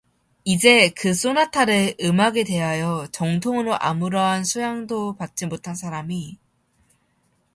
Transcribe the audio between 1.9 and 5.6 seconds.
음악에 대하여 정통으로 아무러한 수양도 받지